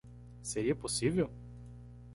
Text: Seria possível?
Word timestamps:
Seria 0.41 0.73
possível? 0.75 1.29